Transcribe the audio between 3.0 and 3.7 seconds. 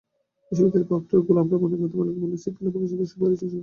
সুপারিশই চূড়ান্ত।